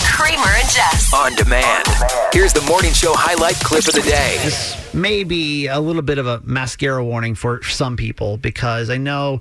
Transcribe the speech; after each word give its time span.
Kramer 0.00 0.42
and 0.58 0.68
Jess. 0.68 1.14
On 1.14 1.32
demand. 1.36 1.86
Here's 2.32 2.52
the 2.52 2.60
morning 2.62 2.92
show 2.92 3.12
highlight 3.14 3.54
clip 3.56 3.86
of 3.86 3.94
the 3.94 4.02
day. 4.02 4.36
This 4.42 4.92
may 4.92 5.22
be 5.22 5.68
a 5.68 5.78
little 5.78 6.02
bit 6.02 6.18
of 6.18 6.26
a 6.26 6.40
mascara 6.44 7.04
warning 7.04 7.36
for 7.36 7.62
some 7.62 7.96
people 7.96 8.36
because 8.36 8.90
I 8.90 8.96
know 8.96 9.40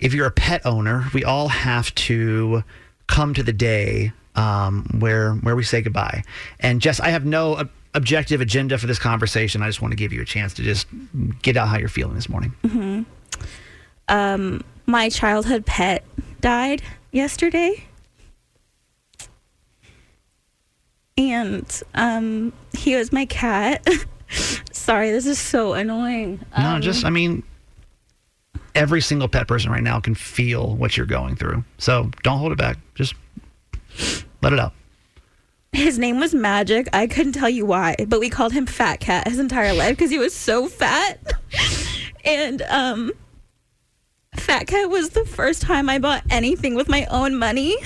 if 0.00 0.14
you're 0.14 0.26
a 0.26 0.30
pet 0.30 0.64
owner, 0.64 1.04
we 1.12 1.24
all 1.24 1.48
have 1.48 1.94
to 1.96 2.64
come 3.06 3.34
to 3.34 3.42
the 3.42 3.52
day 3.52 4.12
um, 4.34 4.86
where 4.98 5.34
where 5.34 5.54
we 5.54 5.62
say 5.62 5.82
goodbye. 5.82 6.22
And 6.58 6.80
Jess, 6.80 6.98
I 6.98 7.10
have 7.10 7.26
no 7.26 7.56
ob- 7.56 7.70
objective 7.94 8.40
agenda 8.40 8.78
for 8.78 8.86
this 8.86 8.98
conversation. 8.98 9.60
I 9.62 9.66
just 9.66 9.82
want 9.82 9.92
to 9.92 9.96
give 9.96 10.10
you 10.10 10.22
a 10.22 10.26
chance 10.26 10.54
to 10.54 10.62
just 10.62 10.86
get 11.42 11.58
out 11.58 11.68
how 11.68 11.76
you're 11.76 11.88
feeling 11.90 12.14
this 12.14 12.30
morning. 12.30 13.04
um, 14.08 14.64
my 14.86 15.10
childhood 15.10 15.66
pet 15.66 16.02
died 16.40 16.80
yesterday. 17.12 17.84
And 21.18 21.82
um, 21.94 22.52
he 22.76 22.96
was 22.96 23.12
my 23.12 23.24
cat. 23.26 23.86
Sorry, 24.72 25.10
this 25.10 25.26
is 25.26 25.38
so 25.38 25.72
annoying. 25.74 26.40
no, 26.58 26.64
Um, 26.76 26.82
just 26.82 27.04
I 27.04 27.10
mean, 27.10 27.42
every 28.74 29.00
single 29.00 29.28
pet 29.28 29.48
person 29.48 29.70
right 29.70 29.82
now 29.82 29.98
can 30.00 30.14
feel 30.14 30.76
what 30.76 30.96
you're 30.96 31.06
going 31.06 31.36
through. 31.36 31.64
So 31.78 32.10
don't 32.22 32.38
hold 32.38 32.52
it 32.52 32.58
back. 32.58 32.76
Just 32.94 33.14
let 34.42 34.52
it 34.52 34.58
out. 34.58 34.74
his 35.72 35.98
name 35.98 36.20
was 36.20 36.34
Magic. 36.34 36.86
I 36.92 37.06
couldn't 37.06 37.32
tell 37.32 37.48
you 37.48 37.64
why, 37.64 37.96
but 38.06 38.20
we 38.20 38.28
called 38.28 38.52
him 38.52 38.66
Fat 38.66 39.00
Cat 39.00 39.26
his 39.26 39.38
entire 39.38 39.72
life 39.72 39.96
because 39.96 40.10
he 40.10 40.18
was 40.18 40.34
so 40.34 40.68
fat. 40.68 41.18
and 42.24 42.60
um, 42.62 43.12
Fat 44.34 44.66
Cat 44.66 44.90
was 44.90 45.10
the 45.10 45.24
first 45.24 45.62
time 45.62 45.88
I 45.88 45.98
bought 45.98 46.22
anything 46.30 46.74
with 46.74 46.88
my 46.88 47.06
own 47.06 47.36
money. 47.38 47.76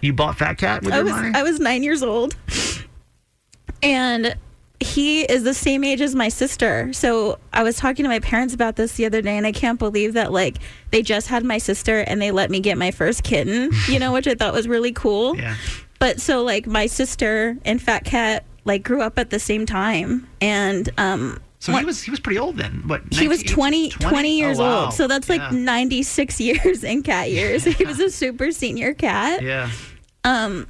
You 0.00 0.12
bought 0.12 0.38
Fat 0.38 0.58
Cat 0.58 0.82
with 0.84 0.92
I 0.94 0.96
your 0.98 1.04
was 1.04 1.12
money. 1.12 1.32
I 1.34 1.42
was 1.42 1.58
nine 1.60 1.82
years 1.82 2.02
old, 2.02 2.36
and 3.88 4.36
he 4.80 5.22
is 5.22 5.42
the 5.42 5.54
same 5.54 5.82
age 5.82 6.00
as 6.00 6.14
my 6.14 6.28
sister. 6.28 6.92
So 6.92 7.38
I 7.52 7.62
was 7.64 7.76
talking 7.76 8.04
to 8.04 8.08
my 8.08 8.20
parents 8.20 8.54
about 8.54 8.76
this 8.76 8.92
the 8.94 9.06
other 9.06 9.20
day, 9.20 9.36
and 9.36 9.46
I 9.46 9.52
can't 9.52 9.78
believe 9.78 10.12
that 10.14 10.30
like 10.32 10.58
they 10.92 11.02
just 11.02 11.26
had 11.28 11.44
my 11.44 11.58
sister 11.58 12.00
and 12.00 12.22
they 12.22 12.30
let 12.30 12.50
me 12.50 12.60
get 12.60 12.78
my 12.78 12.90
first 12.92 13.24
kitten. 13.24 13.70
You 13.88 13.98
know, 13.98 14.12
which 14.12 14.26
I 14.28 14.34
thought 14.34 14.52
was 14.54 14.68
really 14.68 14.92
cool. 14.92 15.36
yeah. 15.38 15.56
But 15.98 16.20
so 16.20 16.44
like 16.44 16.66
my 16.66 16.86
sister 16.86 17.56
and 17.64 17.82
Fat 17.82 18.04
Cat 18.04 18.44
like 18.64 18.84
grew 18.84 19.02
up 19.02 19.18
at 19.18 19.30
the 19.30 19.38
same 19.40 19.66
time, 19.66 20.28
and 20.40 20.88
um. 20.98 21.40
So 21.60 21.72
what- 21.72 21.80
he 21.80 21.84
was 21.86 22.00
he 22.02 22.10
was 22.12 22.20
pretty 22.20 22.38
old 22.38 22.56
then. 22.56 22.84
What? 22.86 23.02
he 23.12 23.26
was 23.26 23.40
19, 23.40 23.52
20, 23.56 23.90
20 23.90 24.38
years 24.38 24.60
Oh, 24.60 24.62
wow. 24.62 24.84
old. 24.84 24.94
So 24.94 25.08
that's 25.08 25.28
like 25.28 25.40
Yeah. 25.40 25.50
96 25.50 26.40
years 26.48 26.84
in 26.84 27.02
cat 27.02 27.32
years. 27.32 27.64
He 27.64 27.84
was 27.84 27.98
a 27.98 28.10
super 28.10 28.52
senior 28.52 28.94
cat. 28.94 29.42
Yeah. 29.42 29.68
Um, 30.22 30.68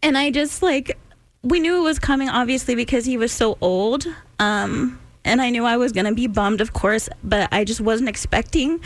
and 0.00 0.16
I 0.16 0.30
just 0.30 0.62
like 0.62 0.96
we 1.42 1.60
knew 1.60 1.78
it 1.78 1.82
was 1.82 1.98
coming 1.98 2.28
obviously 2.28 2.74
because 2.74 3.04
he 3.04 3.16
was 3.16 3.32
so 3.32 3.58
old. 3.60 4.06
Um, 4.38 4.98
and 5.24 5.42
I 5.42 5.50
knew 5.50 5.64
I 5.64 5.76
was 5.76 5.92
gonna 5.92 6.14
be 6.14 6.26
bummed, 6.26 6.60
of 6.60 6.72
course, 6.72 7.08
but 7.22 7.48
I 7.52 7.64
just 7.64 7.80
wasn't 7.80 8.08
expecting 8.08 8.80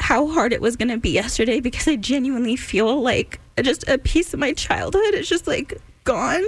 how 0.00 0.28
hard 0.28 0.52
it 0.52 0.60
was 0.60 0.76
gonna 0.76 0.98
be 0.98 1.10
yesterday 1.10 1.60
because 1.60 1.88
I 1.88 1.96
genuinely 1.96 2.56
feel 2.56 3.00
like 3.00 3.40
just 3.62 3.88
a 3.88 3.98
piece 3.98 4.34
of 4.34 4.40
my 4.40 4.52
childhood 4.52 5.14
is 5.14 5.28
just 5.28 5.46
like 5.46 5.80
gone. 6.04 6.44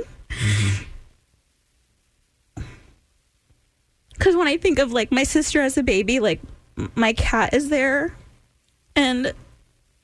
Because 4.13 4.37
when 4.37 4.49
I 4.49 4.57
think 4.57 4.79
of 4.79 4.93
like 4.93 5.13
my 5.13 5.23
sister 5.23 5.61
as 5.61 5.77
a 5.77 5.83
baby, 5.83 6.21
like 6.21 6.41
m- 6.79 6.91
my 6.95 7.13
cat 7.13 7.53
is 7.55 7.69
there, 7.69 8.15
and 8.95 9.33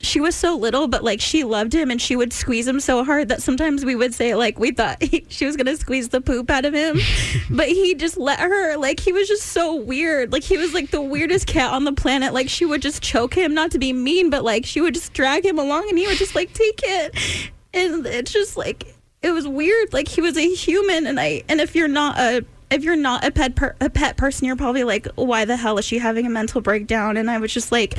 she 0.03 0.19
was 0.19 0.35
so 0.35 0.55
little, 0.55 0.87
but 0.87 1.03
like 1.03 1.21
she 1.21 1.43
loved 1.43 1.73
him 1.73 1.89
and 1.89 2.01
she 2.01 2.15
would 2.15 2.33
squeeze 2.33 2.67
him 2.67 2.79
so 2.79 3.03
hard 3.03 3.29
that 3.29 3.41
sometimes 3.41 3.85
we 3.85 3.95
would 3.95 4.13
say 4.13 4.35
like 4.35 4.59
we 4.59 4.71
thought 4.71 5.01
he, 5.03 5.25
she 5.29 5.45
was 5.45 5.55
gonna 5.55 5.75
squeeze 5.77 6.09
the 6.09 6.21
poop 6.21 6.49
out 6.49 6.65
of 6.65 6.73
him, 6.73 6.99
but 7.49 7.67
he 7.67 7.95
just 7.95 8.17
let 8.17 8.39
her. 8.39 8.77
Like 8.77 8.99
he 8.99 9.11
was 9.11 9.27
just 9.27 9.47
so 9.47 9.75
weird. 9.75 10.31
Like 10.31 10.43
he 10.43 10.57
was 10.57 10.73
like 10.73 10.91
the 10.91 11.01
weirdest 11.01 11.47
cat 11.47 11.71
on 11.71 11.85
the 11.85 11.93
planet. 11.93 12.33
Like 12.33 12.49
she 12.49 12.65
would 12.65 12.81
just 12.81 13.01
choke 13.01 13.33
him, 13.33 13.53
not 13.53 13.71
to 13.71 13.79
be 13.79 13.93
mean, 13.93 14.29
but 14.29 14.43
like 14.43 14.65
she 14.65 14.81
would 14.81 14.93
just 14.93 15.13
drag 15.13 15.45
him 15.45 15.57
along 15.57 15.87
and 15.89 15.97
he 15.97 16.05
would 16.05 16.17
just 16.17 16.35
like 16.35 16.53
take 16.53 16.81
it, 16.83 17.51
and 17.73 18.05
it's 18.05 18.31
just 18.31 18.57
like 18.57 18.95
it 19.21 19.31
was 19.31 19.47
weird. 19.47 19.93
Like 19.93 20.07
he 20.07 20.21
was 20.21 20.37
a 20.37 20.53
human, 20.53 21.07
and 21.07 21.19
I 21.19 21.43
and 21.47 21.61
if 21.61 21.75
you're 21.75 21.87
not 21.87 22.19
a 22.19 22.45
if 22.71 22.83
you're 22.83 22.95
not 22.95 23.23
a 23.23 23.31
pet 23.31 23.55
per, 23.55 23.75
a 23.79 23.89
pet 23.89 24.17
person, 24.17 24.47
you're 24.47 24.55
probably 24.55 24.83
like, 24.83 25.07
why 25.15 25.45
the 25.45 25.55
hell 25.55 25.77
is 25.77 25.85
she 25.85 25.99
having 25.99 26.25
a 26.25 26.29
mental 26.29 26.59
breakdown? 26.59 27.17
And 27.17 27.29
I 27.29 27.37
was 27.37 27.53
just 27.53 27.71
like 27.71 27.97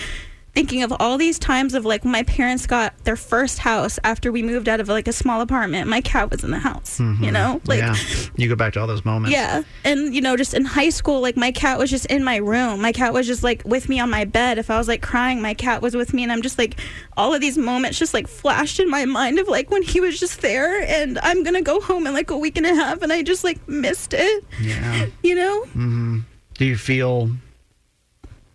thinking 0.55 0.83
of 0.83 0.93
all 1.01 1.19
these 1.19 1.39
times 1.39 1.75
of 1.75 1.85
like 1.85 2.05
when 2.05 2.13
my 2.13 2.23
parents 2.23 2.67
got 2.67 2.97
their 3.05 3.17
first 3.17 3.59
house 3.59 3.99
after 4.05 4.31
we 4.31 4.43
moved 4.43 4.69
out 4.69 4.81
of 4.81 4.89
like 4.89 5.09
a 5.09 5.13
small 5.13 5.41
apartment. 5.41 5.89
My 5.89 6.01
cat 6.01 6.31
was 6.31 6.45
in 6.45 6.53
the 6.53 6.59
house, 6.59 7.01
you 7.01 7.07
mm-hmm. 7.07 7.31
know, 7.33 7.61
like 7.67 7.81
yeah. 7.81 7.95
You 8.37 8.49
go 8.49 8.55
back 8.55 8.73
to 8.75 8.81
all 8.81 8.87
those 8.87 9.05
moments. 9.05 9.33
yeah. 9.33 9.63
And, 9.85 10.15
you 10.15 10.21
know, 10.21 10.37
just 10.37 10.55
in 10.55 10.65
high 10.65 10.91
school, 10.91 11.21
like 11.21 11.37
my 11.37 11.51
cat 11.51 11.79
was 11.79 11.91
just 11.91 12.07
in 12.07 12.23
my 12.23 12.37
room. 12.37 12.81
My 12.81 12.93
cat 12.93 13.13
was 13.13 13.27
just 13.27 13.43
like 13.43 13.63
with 13.65 13.89
me 13.89 13.99
on 13.99 14.11
my 14.11 14.25
bed. 14.25 14.59
If 14.59 14.71
I 14.71 14.79
was 14.79 14.87
like 14.87 15.03
crying, 15.03 15.43
my 15.43 15.55
cat 15.55 15.83
was 15.83 15.97
with 15.97 16.15
me. 16.15 16.23
And 16.23 16.31
I'm 16.31 16.43
just 16.43 16.59
like, 16.59 16.79
all 17.17 17.35
of 17.35 17.41
these 17.41 17.59
moments 17.59 17.99
just 17.99 18.15
like 18.15 18.29
flashed 18.29 18.79
in 18.79 18.89
my 18.89 19.05
mind 19.05 19.39
of 19.39 19.49
like 19.49 19.71
when 19.71 19.83
he 19.83 20.01
was 20.01 20.21
just 20.21 20.41
there. 20.41 20.83
And 20.83 21.19
I'm 21.23 21.43
going 21.43 21.55
to 21.55 21.63
go 21.63 21.81
home 21.81 22.07
in 22.07 22.13
like 22.13 22.31
a 22.31 22.39
week 22.39 22.57
and 22.57 22.67
a 22.67 22.75
half. 22.75 23.03
And 23.03 23.13
I 23.13 23.23
just 23.23 23.43
like 23.45 23.67
missed 23.69 24.15
it, 24.15 24.45
Yeah. 24.61 25.07
you 25.23 25.35
know? 25.35 25.63
Mm-hmm. 25.63 26.21
Do 26.55 26.65
you 26.65 26.77
feel? 26.77 27.31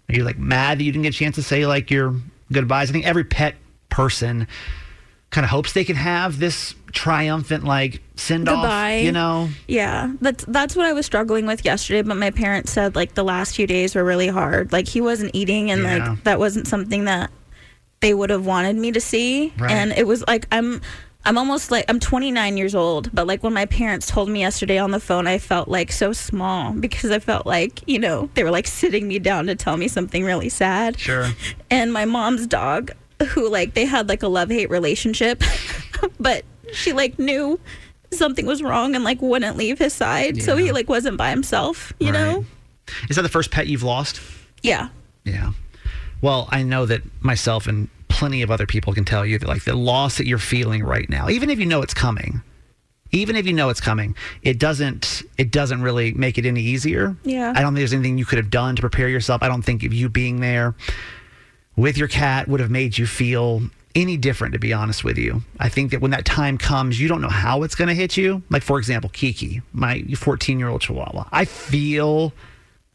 Are 0.10 0.16
you 0.16 0.24
like 0.24 0.38
mad 0.38 0.80
that 0.80 0.84
you 0.84 0.92
didn't 0.92 1.04
get 1.04 1.14
a 1.14 1.18
chance 1.18 1.36
to 1.36 1.44
say 1.44 1.66
like 1.66 1.92
your 1.92 2.16
goodbyes? 2.52 2.90
I 2.90 2.94
think 2.94 3.06
every 3.06 3.24
pet 3.24 3.56
person 3.90 4.48
kind 5.30 5.46
of 5.46 5.52
hopes 5.52 5.74
they 5.74 5.84
can 5.86 5.96
have 5.96 6.40
this 6.40 6.74
triumphant 6.92 7.64
like 7.64 8.02
send 8.16 8.50
off. 8.50 8.56
Goodbye. 8.64 8.96
You 8.98 9.12
know. 9.12 9.50
Yeah, 9.68 10.12
that's 10.22 10.44
that's 10.46 10.76
what 10.76 10.88
I 10.88 10.94
was 10.94 11.06
struggling 11.06 11.46
with 11.46 11.64
yesterday. 11.64 12.02
But 12.02 12.18
my 12.18 12.32
parents 12.32 12.72
said 12.72 12.96
like 12.96 13.14
the 13.14 13.24
last 13.24 13.56
few 13.56 13.68
days 13.68 13.94
were 13.96 14.04
really 14.04 14.28
hard. 14.28 14.72
Like 14.72 14.88
he 14.88 15.02
wasn't 15.02 15.32
eating, 15.36 15.70
and 15.70 15.84
Yeah. 15.84 16.10
like 16.10 16.24
that 16.24 16.40
wasn't 16.40 16.68
something 16.68 17.06
that 17.06 17.30
they 18.00 18.14
would 18.14 18.30
have 18.32 18.46
wanted 18.46 18.76
me 18.78 18.92
to 18.94 19.02
see. 19.02 19.54
Right. 19.60 19.72
And 19.72 19.92
it 19.92 20.08
was 20.08 20.26
like 20.28 20.48
I'm. 20.52 20.82
I'm 21.26 21.38
almost 21.38 21.70
like 21.70 21.86
I'm 21.90 22.00
29 22.00 22.58
years 22.58 22.74
old, 22.74 23.14
but 23.14 23.28
like 23.28 23.44
when 23.44 23.54
my 23.54 23.66
parents 23.66 24.08
told 24.08 24.30
me 24.30 24.40
yesterday 24.40 24.78
on 24.78 24.92
the 24.92 25.00
phone, 25.00 25.28
I 25.28 25.38
felt 25.38 25.68
like 25.68 25.92
so 25.92 26.14
small 26.14 26.72
because 26.80 27.12
I 27.12 27.20
felt 27.20 27.46
like, 27.46 27.82
you 27.88 28.00
know, 28.00 28.30
they 28.34 28.44
were 28.44 28.52
like 28.52 28.68
sitting 28.68 29.08
me 29.08 29.20
down 29.20 29.46
to 29.48 29.56
tell 29.56 29.78
me 29.78 29.88
something 29.88 30.24
really 30.24 30.50
sad 30.50 31.00
Sure. 31.00 31.28
and 31.70 31.92
my 31.94 32.06
mom's 32.06 32.48
dog 32.48 32.92
who 33.30 33.50
like 33.50 33.74
they 33.74 33.84
had 33.86 34.08
like 34.08 34.24
a 34.24 34.28
love-hate 34.30 34.70
relationship 34.70 35.44
but 36.22 36.46
she 36.72 36.94
like 36.94 37.20
knew 37.20 37.60
something 38.14 38.46
was 38.46 38.64
wrong 38.64 38.96
and 38.96 39.04
like 39.04 39.22
wouldn't 39.22 39.58
leave 39.58 39.78
his 39.78 39.92
side 39.94 40.42
so 40.42 40.56
he 40.56 40.72
like 40.72 40.88
wasn't 40.88 41.18
by 41.18 41.30
himself 41.30 41.92
you 42.00 42.12
know 42.14 42.46
Is 43.10 43.18
that 43.18 43.24
the 43.24 43.30
first 43.30 43.52
pet 43.52 43.68
you've 43.68 43.84
lost? 43.84 44.22
yeah 44.64 44.88
Yeah. 45.26 45.52
Well, 46.22 46.48
I 46.52 46.64
know 46.64 46.86
that 46.86 47.02
myself 47.22 47.68
and 47.68 47.90
plenty 48.20 48.42
of 48.42 48.52
other 48.52 48.66
people 48.66 48.94
can 48.94 49.06
tell 49.06 49.26
you 49.26 49.40
that 49.40 49.48
like 49.48 49.64
the 49.64 49.74
loss 49.74 50.18
that 50.18 50.28
you're 50.28 50.38
feeling 50.38 50.84
right 50.84 51.10
now, 51.10 51.30
even 51.30 51.50
if 51.50 51.58
you 51.58 51.66
know 51.66 51.82
it's 51.82 51.94
coming, 51.94 52.42
even 53.12 53.38
if 53.38 53.48
you 53.48 53.54
know 53.54 53.70
it's 53.70 53.80
coming, 53.80 54.14
it 54.44 54.60
doesn't 54.60 55.24
it 55.38 55.52
doesn't 55.52 55.82
really 55.82 56.12
make 56.12 56.38
it 56.38 56.46
any 56.46 56.60
easier. 56.60 57.16
Yeah. 57.24 57.54
I 57.56 57.62
don't 57.62 57.74
think 57.74 57.80
there's 57.80 57.94
anything 57.94 58.18
you 58.18 58.26
could 58.26 58.38
have 58.38 58.50
done 58.50 58.76
to 58.76 58.82
prepare 58.82 59.08
yourself. 59.08 59.42
I 59.42 59.48
don't 59.48 59.62
think 59.62 59.86
if 59.86 59.94
you 59.94 60.10
being 60.10 60.42
there 60.42 60.76
with 61.78 61.98
your 61.98 62.10
cat 62.10 62.50
would 62.50 62.60
have 62.60 62.70
made 62.70 62.98
you 62.98 63.08
feel 63.08 63.62
any 63.96 64.18
different 64.18 64.52
to 64.52 64.60
be 64.60 64.74
honest 64.74 65.06
with 65.06 65.18
you. 65.18 65.42
I 65.58 65.70
think 65.70 65.92
that 65.92 66.02
when 66.02 66.12
that 66.12 66.26
time 66.26 66.58
comes, 66.58 67.00
you 67.00 67.08
don't 67.08 67.22
know 67.22 67.30
how 67.30 67.64
it's 67.64 67.74
going 67.74 67.88
to 67.88 67.96
hit 67.96 68.18
you. 68.18 68.44
Like 68.50 68.64
for 68.64 68.78
example, 68.78 69.10
Kiki, 69.12 69.62
my 69.72 70.00
14-year-old 70.00 70.82
chihuahua. 70.82 71.24
I 71.32 71.46
feel 71.46 72.34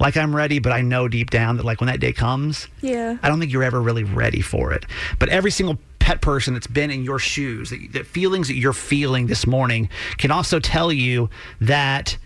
like 0.00 0.16
I'm 0.16 0.34
ready, 0.34 0.58
but 0.58 0.72
I 0.72 0.80
know 0.80 1.08
deep 1.08 1.30
down 1.30 1.56
that 1.56 1.64
like 1.64 1.80
when 1.80 1.86
that 1.86 2.00
day 2.00 2.12
comes, 2.12 2.68
yeah 2.80 3.16
I 3.22 3.28
don't 3.28 3.40
think 3.40 3.52
you're 3.52 3.64
ever 3.64 3.80
really 3.80 4.04
ready 4.04 4.40
for 4.40 4.72
it. 4.72 4.86
But 5.18 5.28
every 5.28 5.50
single 5.50 5.78
pet 5.98 6.20
person 6.20 6.52
that's 6.52 6.66
been 6.66 6.90
in 6.90 7.02
your 7.02 7.18
shoes, 7.18 7.70
that, 7.70 7.92
the 7.92 8.04
feelings 8.04 8.48
that 8.48 8.56
you're 8.56 8.72
feeling 8.74 9.26
this 9.26 9.46
morning 9.46 9.88
can 10.18 10.30
also 10.30 10.60
tell 10.60 10.92
you 10.92 11.30
that 11.60 12.16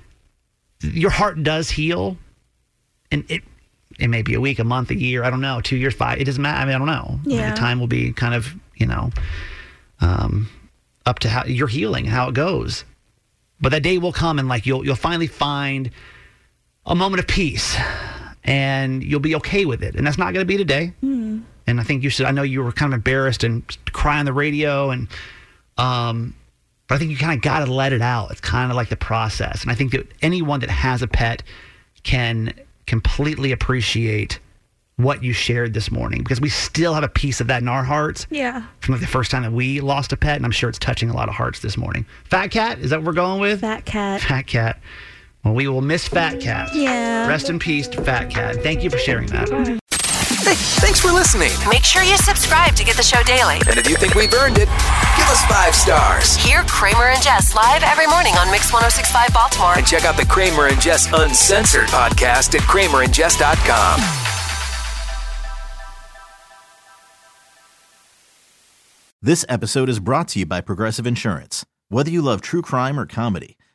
your 0.81 1.11
heart 1.11 1.43
does 1.43 1.71
heal. 1.71 2.17
And 3.11 3.25
it 3.29 3.43
it 3.99 4.09
may 4.09 4.23
be 4.23 4.35
a 4.35 4.41
week, 4.41 4.59
a 4.59 4.65
month, 4.65 4.91
a 4.91 4.95
year, 4.97 5.25
I 5.25 5.31
don't 5.31 5.41
know, 5.41 5.61
two 5.61 5.77
years, 5.77 5.95
five. 5.95 6.21
It 6.21 6.25
doesn't 6.25 6.43
matter. 6.43 6.59
I 6.59 6.65
mean, 6.65 6.75
I 6.75 6.79
don't 6.79 6.87
know. 6.87 7.21
Yeah. 7.25 7.51
The 7.51 7.57
time 7.57 7.81
will 7.81 7.87
be 7.87 8.13
kind 8.13 8.35
of, 8.35 8.55
you 8.77 8.87
know, 8.87 9.11
um, 10.01 10.49
up 11.05 11.19
to 11.21 11.29
how 11.29 11.45
your 11.45 11.69
healing 11.69 12.05
and 12.05 12.15
how 12.15 12.29
it 12.29 12.35
goes. 12.35 12.85
But 13.61 13.71
that 13.71 13.83
day 13.83 13.99
will 13.99 14.13
come 14.13 14.39
and 14.39 14.49
like 14.49 14.67
you'll 14.67 14.85
you'll 14.85 14.95
finally 14.97 15.27
find 15.27 15.91
a 16.89 16.95
moment 16.95 17.21
of 17.21 17.27
peace 17.29 17.77
and 18.45 19.03
you'll 19.05 19.21
be 19.21 19.35
okay 19.37 19.65
with 19.67 19.83
it. 19.83 19.95
And 19.95 20.07
that's 20.07 20.19
not 20.19 20.33
going 20.35 20.45
to 20.47 20.47
be 20.47 20.57
today. 20.57 20.93
And 21.03 21.45
I 21.81 21.83
think 21.83 22.03
you 22.03 22.09
should. 22.11 22.27
I 22.27 22.31
know 22.31 22.43
you 22.43 22.63
were 22.63 22.73
kind 22.73 22.93
of 22.93 22.97
embarrassed 22.97 23.45
and 23.45 23.63
cry 23.93 24.19
on 24.19 24.25
the 24.25 24.33
radio, 24.33 24.91
and 24.91 25.07
um, 25.77 26.35
but 26.89 26.95
I 26.95 26.99
think 26.99 27.11
you 27.11 27.17
kind 27.19 27.37
of 27.37 27.43
got 27.43 27.65
to 27.65 27.71
let 27.71 27.93
it 27.93 28.01
out. 28.01 28.31
It's 28.31 28.41
kind 28.41 28.71
of 28.73 28.77
like 28.77 28.89
the 28.89 28.97
process. 28.97 29.63
And 29.63 29.71
I 29.71 29.75
think 29.75 29.93
that 29.93 30.07
anyone 30.23 30.61
that 30.61 30.71
has 30.71 31.03
a 31.03 31.07
pet 31.07 31.43
can 32.05 32.55
completely 32.87 33.53
appreciate 33.53 34.39
what 34.97 35.23
you 35.23 35.33
shared 35.35 35.75
this 35.75 35.91
morning 35.93 36.23
because 36.23 36.41
we 36.41 36.49
still 36.49 36.95
have 36.95 37.05
a 37.05 37.09
piece 37.09 37.41
of 37.41 37.47
that 37.49 37.61
in 37.63 37.69
our 37.69 37.85
hearts 37.85 38.27
Yeah. 38.31 38.65
from 38.81 38.95
like 38.95 39.01
the 39.03 39.07
first 39.07 39.31
time 39.31 39.43
that 39.43 39.53
we 39.53 39.81
lost 39.81 40.13
a 40.13 40.17
pet, 40.17 40.37
and 40.37 40.45
I'm 40.47 40.51
sure 40.51 40.69
it's 40.71 40.79
touching 40.79 41.11
a 41.11 41.15
lot 41.15 41.29
of 41.29 41.35
hearts 41.35 41.61
this 41.61 41.77
morning. 41.77 42.07
Fat 42.25 42.49
Cat, 42.51 42.79
is 42.79 42.91
that 42.91 43.01
what 43.01 43.07
we're 43.07 43.13
going 43.13 43.41
with? 43.41 43.61
Fat 43.61 43.85
cat. 43.85 44.23
Fat 44.23 44.47
Cat. 44.47 44.81
Well, 45.45 45.55
we 45.55 45.69
will 45.69 45.81
miss 45.81 46.07
Fat 46.09 46.41
Cat. 46.41 46.75
Yeah. 46.75 47.27
Rest 47.29 47.49
in 47.49 47.59
peace 47.59 47.89
to 47.89 48.03
Fat 48.03 48.31
Cat. 48.31 48.57
Thank 48.57 48.83
you 48.83 48.91
for 48.91 48.99
sharing 48.99 49.29
that. 49.29 49.49
Hey, 49.49 50.55
thanks 50.81 51.01
for 51.01 51.13
listening. 51.13 51.51
Make 51.69 51.85
sure 51.85 52.03
you 52.03 52.17
subscribe 52.17 52.75
to 52.77 52.85
get 52.85 52.97
the 52.97 53.03
show 53.03 53.23
daily. 53.23 53.57
And 53.69 53.79
if 53.79 53.89
you 53.89 53.97
think 53.97 54.15
we've 54.15 54.33
earned 54.35 54.57
it, 54.57 54.69
give 55.17 55.29
us 55.29 55.45
five 55.47 55.75
stars. 55.75 56.37
Hear 56.37 56.63
Kramer 56.65 57.07
and 57.13 57.23
Jess 57.23 57.55
live 57.55 57.83
every 57.83 58.07
morning 58.07 58.35
on 58.35 58.51
Mix 58.51 58.73
1065 58.73 59.33
Baltimore. 59.35 59.75
And 59.77 59.87
check 59.87 60.05
out 60.05 60.17
the 60.17 60.25
Kramer 60.27 60.67
and 60.67 60.81
Jess 60.81 61.07
Uncensored 61.13 61.89
podcast 61.89 62.55
at 62.55 62.63
kramerandjess.com. 62.63 64.25
This 69.21 69.45
episode 69.49 69.89
is 69.89 69.99
brought 70.01 70.29
to 70.29 70.39
you 70.39 70.47
by 70.47 70.61
Progressive 70.61 71.07
Insurance. 71.07 71.67
Whether 71.89 72.11
you 72.11 72.23
love 72.23 72.41
true 72.41 72.63
crime 72.63 72.99
or 72.99 73.05
comedy, 73.05 73.58